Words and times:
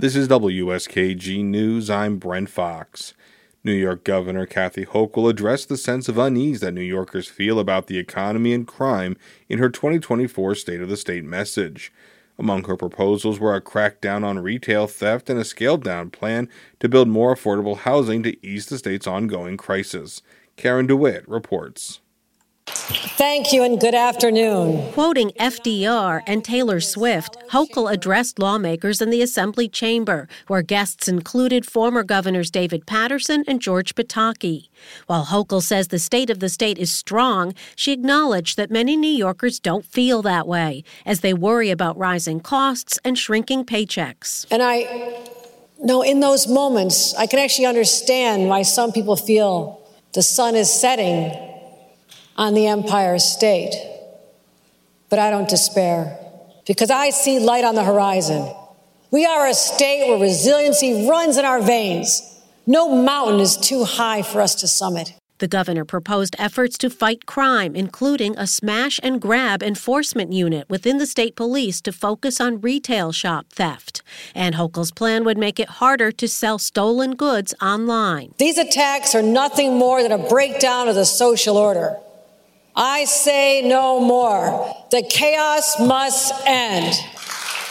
This 0.00 0.16
is 0.16 0.28
WSKG 0.28 1.44
News. 1.44 1.90
I'm 1.90 2.16
Brent 2.16 2.48
Fox. 2.48 3.12
New 3.62 3.74
York 3.74 4.02
Governor 4.02 4.46
Kathy 4.46 4.86
Hochul 4.86 5.28
addressed 5.28 5.68
the 5.68 5.76
sense 5.76 6.08
of 6.08 6.16
unease 6.16 6.60
that 6.60 6.72
New 6.72 6.80
Yorkers 6.80 7.28
feel 7.28 7.58
about 7.58 7.86
the 7.86 7.98
economy 7.98 8.54
and 8.54 8.66
crime 8.66 9.18
in 9.50 9.58
her 9.58 9.68
2024 9.68 10.54
State 10.54 10.80
of 10.80 10.88
the 10.88 10.96
State 10.96 11.26
message. 11.26 11.92
Among 12.38 12.64
her 12.64 12.78
proposals 12.78 13.38
were 13.38 13.54
a 13.54 13.60
crackdown 13.60 14.24
on 14.24 14.38
retail 14.38 14.86
theft 14.86 15.28
and 15.28 15.38
a 15.38 15.44
scaled 15.44 15.84
down 15.84 16.08
plan 16.08 16.48
to 16.78 16.88
build 16.88 17.08
more 17.08 17.34
affordable 17.34 17.76
housing 17.76 18.22
to 18.22 18.46
ease 18.46 18.64
the 18.64 18.78
state's 18.78 19.06
ongoing 19.06 19.58
crisis. 19.58 20.22
Karen 20.56 20.86
DeWitt 20.86 21.28
reports. 21.28 22.00
Thank 22.90 23.52
you 23.52 23.62
and 23.62 23.78
good 23.78 23.94
afternoon. 23.94 24.90
Quoting 24.92 25.30
FDR 25.38 26.22
and 26.26 26.44
Taylor 26.44 26.80
Swift, 26.80 27.36
Hochul 27.50 27.92
addressed 27.92 28.40
lawmakers 28.40 29.00
in 29.00 29.10
the 29.10 29.22
Assembly 29.22 29.68
chamber, 29.68 30.26
where 30.48 30.62
guests 30.62 31.06
included 31.06 31.64
former 31.64 32.02
governors 32.02 32.50
David 32.50 32.86
Paterson 32.86 33.44
and 33.46 33.62
George 33.62 33.94
Pataki. 33.94 34.70
While 35.06 35.26
Hochul 35.26 35.62
says 35.62 35.88
the 35.88 36.00
state 36.00 36.30
of 36.30 36.40
the 36.40 36.48
state 36.48 36.78
is 36.78 36.92
strong, 36.92 37.54
she 37.76 37.92
acknowledged 37.92 38.56
that 38.56 38.72
many 38.72 38.96
New 38.96 39.06
Yorkers 39.06 39.60
don't 39.60 39.84
feel 39.84 40.20
that 40.22 40.48
way, 40.48 40.82
as 41.06 41.20
they 41.20 41.32
worry 41.32 41.70
about 41.70 41.96
rising 41.96 42.40
costs 42.40 42.98
and 43.04 43.16
shrinking 43.16 43.64
paychecks. 43.66 44.46
And 44.50 44.64
I 44.64 45.28
know 45.78 46.02
in 46.02 46.18
those 46.18 46.48
moments, 46.48 47.14
I 47.14 47.28
can 47.28 47.38
actually 47.38 47.66
understand 47.66 48.48
why 48.48 48.62
some 48.62 48.90
people 48.90 49.14
feel 49.14 49.80
the 50.12 50.24
sun 50.24 50.56
is 50.56 50.72
setting 50.72 51.49
on 52.40 52.54
the 52.54 52.66
Empire 52.66 53.18
State. 53.18 53.74
But 55.10 55.18
I 55.18 55.28
don't 55.30 55.48
despair 55.48 56.18
because 56.66 56.90
I 56.90 57.10
see 57.10 57.38
light 57.38 57.64
on 57.64 57.74
the 57.74 57.84
horizon. 57.84 58.50
We 59.10 59.26
are 59.26 59.46
a 59.46 59.52
state 59.52 60.08
where 60.08 60.18
resiliency 60.18 61.06
runs 61.06 61.36
in 61.36 61.44
our 61.44 61.60
veins. 61.60 62.40
No 62.66 62.88
mountain 62.88 63.40
is 63.40 63.58
too 63.58 63.84
high 63.84 64.22
for 64.22 64.40
us 64.40 64.54
to 64.56 64.68
summit. 64.68 65.12
The 65.36 65.48
governor 65.48 65.84
proposed 65.84 66.34
efforts 66.38 66.78
to 66.78 66.88
fight 66.88 67.26
crime, 67.26 67.76
including 67.76 68.38
a 68.38 68.46
smash 68.46 68.98
and 69.02 69.20
grab 69.20 69.62
enforcement 69.62 70.32
unit 70.32 70.68
within 70.70 70.96
the 70.96 71.06
state 71.06 71.36
police 71.36 71.82
to 71.82 71.92
focus 71.92 72.40
on 72.40 72.60
retail 72.60 73.12
shop 73.12 73.46
theft. 73.50 74.02
And 74.34 74.54
Hochul's 74.54 74.92
plan 74.92 75.24
would 75.24 75.38
make 75.38 75.60
it 75.60 75.80
harder 75.80 76.10
to 76.12 76.28
sell 76.28 76.58
stolen 76.58 77.16
goods 77.16 77.52
online. 77.60 78.34
These 78.38 78.56
attacks 78.56 79.14
are 79.14 79.22
nothing 79.22 79.76
more 79.76 80.02
than 80.02 80.12
a 80.12 80.28
breakdown 80.28 80.88
of 80.88 80.94
the 80.94 81.06
social 81.06 81.58
order. 81.58 81.98
I 82.74 83.04
say 83.04 83.62
no 83.62 84.00
more. 84.00 84.74
The 84.90 85.02
chaos 85.02 85.80
must 85.80 86.32
end. 86.46 86.94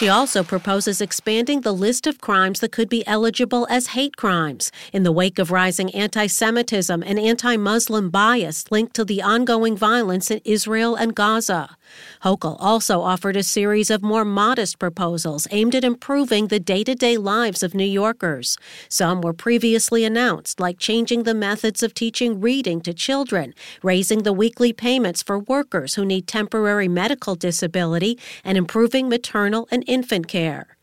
She 0.00 0.08
also 0.08 0.42
proposes 0.42 1.02
expanding 1.02 1.60
the 1.60 1.74
list 1.74 2.06
of 2.06 2.22
crimes 2.22 2.60
that 2.60 2.72
could 2.72 2.88
be 2.88 3.06
eligible 3.06 3.66
as 3.68 3.88
hate 3.88 4.16
crimes 4.16 4.72
in 4.94 5.02
the 5.02 5.12
wake 5.12 5.38
of 5.38 5.50
rising 5.50 5.94
anti 5.94 6.26
Semitism 6.26 7.02
and 7.02 7.18
anti 7.18 7.58
Muslim 7.58 8.08
bias 8.08 8.64
linked 8.70 8.94
to 8.94 9.04
the 9.04 9.20
ongoing 9.20 9.76
violence 9.76 10.30
in 10.30 10.40
Israel 10.42 10.94
and 10.94 11.14
Gaza. 11.14 11.76
Hochul 12.24 12.56
also 12.58 13.02
offered 13.02 13.36
a 13.36 13.42
series 13.42 13.90
of 13.90 14.02
more 14.02 14.24
modest 14.24 14.78
proposals 14.78 15.46
aimed 15.50 15.74
at 15.74 15.84
improving 15.84 16.46
the 16.46 16.60
day 16.60 16.82
to 16.84 16.94
day 16.94 17.18
lives 17.18 17.62
of 17.62 17.74
New 17.74 17.84
Yorkers. 17.84 18.56
Some 18.88 19.20
were 19.20 19.34
previously 19.34 20.04
announced, 20.04 20.60
like 20.60 20.78
changing 20.78 21.24
the 21.24 21.34
methods 21.34 21.82
of 21.82 21.92
teaching 21.92 22.40
reading 22.40 22.80
to 22.82 22.94
children, 22.94 23.52
raising 23.82 24.22
the 24.22 24.32
weekly 24.32 24.72
payments 24.72 25.22
for 25.22 25.38
workers 25.38 25.96
who 25.96 26.06
need 26.06 26.26
temporary 26.26 26.88
medical 26.88 27.34
disability, 27.34 28.18
and 28.44 28.56
improving 28.56 29.06
maternal 29.06 29.68
and 29.70 29.84
infant 29.90 30.28
care. 30.28 30.76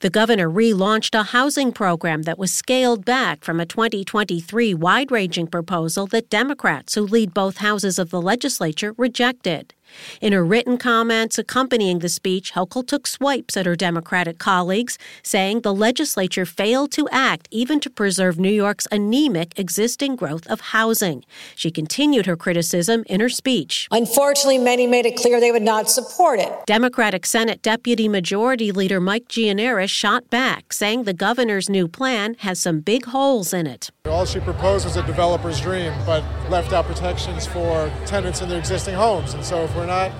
The 0.00 0.10
governor 0.10 0.50
relaunched 0.50 1.18
a 1.18 1.22
housing 1.22 1.72
program 1.72 2.22
that 2.22 2.38
was 2.38 2.52
scaled 2.52 3.04
back 3.04 3.44
from 3.44 3.60
a 3.60 3.66
2023 3.66 4.74
wide 4.74 5.10
ranging 5.10 5.46
proposal 5.46 6.06
that 6.08 6.30
Democrats 6.30 6.94
who 6.94 7.02
lead 7.02 7.34
both 7.34 7.58
houses 7.58 7.98
of 7.98 8.10
the 8.10 8.20
legislature 8.20 8.94
rejected. 8.96 9.74
In 10.20 10.32
her 10.32 10.44
written 10.44 10.78
comments 10.78 11.38
accompanying 11.38 12.00
the 12.00 12.08
speech, 12.08 12.52
Hochul 12.54 12.86
took 12.86 13.06
swipes 13.06 13.56
at 13.56 13.66
her 13.66 13.76
Democratic 13.76 14.38
colleagues, 14.38 14.98
saying 15.22 15.60
the 15.60 15.74
legislature 15.74 16.46
failed 16.46 16.92
to 16.92 17.08
act 17.10 17.48
even 17.50 17.80
to 17.80 17.90
preserve 17.90 18.38
New 18.38 18.52
York's 18.52 18.86
anemic 18.90 19.58
existing 19.58 20.16
growth 20.16 20.46
of 20.48 20.60
housing. 20.60 21.24
She 21.54 21.70
continued 21.70 22.26
her 22.26 22.36
criticism 22.36 23.04
in 23.06 23.20
her 23.20 23.28
speech. 23.28 23.88
Unfortunately, 23.90 24.58
many 24.58 24.86
made 24.86 25.06
it 25.06 25.16
clear 25.16 25.40
they 25.40 25.52
would 25.52 25.62
not 25.62 25.90
support 25.90 26.40
it. 26.40 26.52
Democratic 26.66 27.26
Senate 27.26 27.62
Deputy 27.62 28.08
Majority 28.08 28.72
Leader 28.72 29.00
Mike 29.00 29.28
Gianaris 29.28 29.90
shot 29.90 30.30
back, 30.30 30.72
saying 30.72 31.04
the 31.04 31.12
governor's 31.12 31.68
new 31.68 31.88
plan 31.88 32.34
has 32.40 32.60
some 32.60 32.80
big 32.80 33.06
holes 33.06 33.52
in 33.52 33.66
it. 33.66 33.90
All 34.06 34.26
she 34.26 34.40
proposed 34.40 34.84
was 34.84 34.96
a 34.96 35.02
developer's 35.06 35.60
dream, 35.60 35.92
but 36.04 36.22
left 36.50 36.72
out 36.72 36.86
protections 36.86 37.46
for 37.46 37.90
tenants 38.06 38.40
in 38.42 38.48
their 38.48 38.58
existing 38.58 38.94
homes. 38.94 39.34
And 39.34 39.44
so 39.44 39.64
if 39.64 39.74
we're 39.74 39.83
we're 39.84 39.90
not 39.90 40.10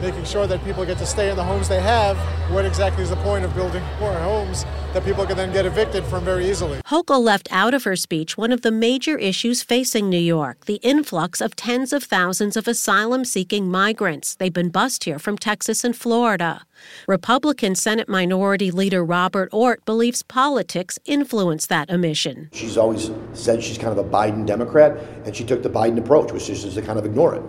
making 0.00 0.24
sure 0.24 0.46
that 0.46 0.62
people 0.64 0.84
get 0.84 0.98
to 0.98 1.06
stay 1.06 1.30
in 1.30 1.36
the 1.36 1.44
homes 1.44 1.68
they 1.68 1.80
have, 1.80 2.16
what 2.50 2.64
exactly 2.64 3.02
is 3.02 3.10
the 3.10 3.16
point 3.16 3.44
of 3.44 3.54
building 3.54 3.82
more 4.00 4.12
homes 4.14 4.64
that 4.92 5.04
people 5.04 5.24
can 5.26 5.36
then 5.36 5.52
get 5.52 5.64
evicted 5.66 6.04
from 6.04 6.24
very 6.24 6.48
easily? 6.48 6.80
Hochul 6.86 7.22
left 7.22 7.48
out 7.50 7.74
of 7.74 7.84
her 7.84 7.96
speech 7.96 8.36
one 8.36 8.52
of 8.52 8.62
the 8.62 8.70
major 8.70 9.16
issues 9.18 9.62
facing 9.62 10.08
New 10.08 10.18
York 10.18 10.64
the 10.66 10.80
influx 10.82 11.40
of 11.40 11.54
tens 11.54 11.92
of 11.92 12.02
thousands 12.02 12.56
of 12.56 12.66
asylum 12.66 13.24
seeking 13.24 13.70
migrants. 13.70 14.34
They've 14.34 14.52
been 14.52 14.70
bussed 14.70 15.04
here 15.04 15.18
from 15.18 15.38
Texas 15.38 15.84
and 15.84 15.96
Florida. 15.96 16.62
Republican 17.06 17.74
Senate 17.74 18.08
Minority 18.08 18.70
Leader 18.70 19.04
Robert 19.04 19.48
Ortt 19.52 19.84
believes 19.84 20.22
politics 20.22 20.98
influenced 21.04 21.68
that 21.68 21.90
omission. 21.90 22.50
She's 22.52 22.76
always 22.76 23.10
said 23.32 23.62
she's 23.62 23.78
kind 23.78 23.96
of 23.96 23.98
a 23.98 24.08
Biden 24.08 24.44
Democrat, 24.44 24.98
and 25.24 25.34
she 25.34 25.44
took 25.44 25.62
the 25.62 25.70
Biden 25.70 25.98
approach, 25.98 26.32
which 26.32 26.48
is 26.50 26.62
just 26.62 26.76
to 26.76 26.82
kind 26.82 26.98
of 26.98 27.06
ignore 27.06 27.34
it 27.34 27.42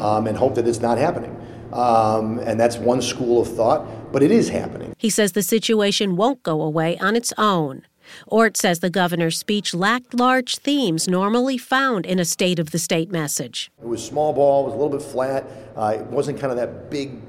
um, 0.00 0.26
and 0.26 0.36
hope 0.36 0.54
that 0.54 0.66
it's 0.66 0.80
not 0.80 0.98
happening. 0.98 1.34
Um, 1.72 2.38
and 2.40 2.58
that's 2.58 2.76
one 2.76 3.02
school 3.02 3.42
of 3.42 3.48
thought, 3.48 4.12
but 4.12 4.22
it 4.22 4.30
is 4.30 4.48
happening. 4.48 4.94
He 4.98 5.10
says 5.10 5.32
the 5.32 5.42
situation 5.42 6.16
won't 6.16 6.42
go 6.42 6.62
away 6.62 6.96
on 6.98 7.16
its 7.16 7.32
own. 7.36 7.82
Ortt 8.28 8.56
says 8.56 8.78
the 8.78 8.90
governor's 8.90 9.36
speech 9.38 9.74
lacked 9.74 10.14
large 10.14 10.56
themes 10.58 11.08
normally 11.08 11.58
found 11.58 12.06
in 12.06 12.18
a 12.18 12.24
State 12.24 12.58
of 12.58 12.70
the 12.70 12.78
State 12.78 13.10
message. 13.10 13.70
It 13.82 13.88
was 13.88 14.04
small 14.04 14.32
ball, 14.32 14.62
it 14.62 14.66
was 14.66 14.74
a 14.74 14.76
little 14.76 14.96
bit 14.96 15.02
flat. 15.02 15.44
Uh, 15.76 15.96
it 15.98 16.06
wasn't 16.06 16.38
kind 16.38 16.52
of 16.52 16.56
that 16.56 16.90
big, 16.90 17.20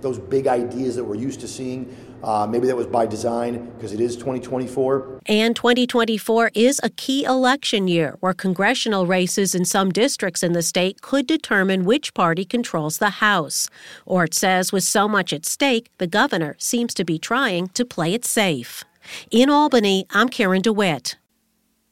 those 0.00 0.18
big 0.18 0.46
ideas 0.46 0.96
that 0.96 1.04
we're 1.04 1.14
used 1.14 1.40
to 1.40 1.48
seeing. 1.48 1.94
Uh, 2.22 2.46
maybe 2.46 2.66
that 2.66 2.76
was 2.76 2.86
by 2.86 3.06
design 3.06 3.70
because 3.76 3.92
it 3.92 4.00
is 4.00 4.16
2024. 4.16 5.20
And 5.26 5.54
2024 5.54 6.50
is 6.54 6.80
a 6.82 6.90
key 6.90 7.24
election 7.24 7.88
year 7.88 8.16
where 8.20 8.32
congressional 8.32 9.06
races 9.06 9.54
in 9.54 9.64
some 9.64 9.90
districts 9.90 10.42
in 10.42 10.52
the 10.52 10.62
state 10.62 11.02
could 11.02 11.26
determine 11.26 11.84
which 11.84 12.14
party 12.14 12.44
controls 12.44 12.98
the 12.98 13.10
House. 13.10 13.68
Ortt 14.06 14.34
says 14.34 14.72
with 14.72 14.84
so 14.84 15.06
much 15.06 15.32
at 15.32 15.46
stake, 15.46 15.90
the 15.98 16.06
governor 16.06 16.56
seems 16.58 16.94
to 16.94 17.04
be 17.04 17.18
trying 17.18 17.68
to 17.68 17.84
play 17.84 18.14
it 18.14 18.24
safe. 18.24 18.84
In 19.30 19.50
Albany, 19.50 20.06
I'm 20.10 20.28
Karen 20.28 20.62
DeWitt. 20.62 21.16